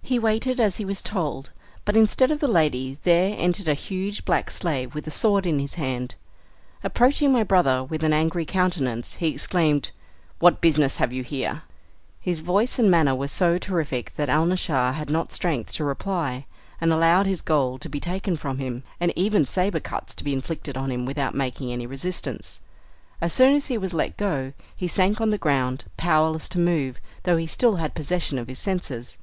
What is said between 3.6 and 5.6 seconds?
a huge black slave with a sword in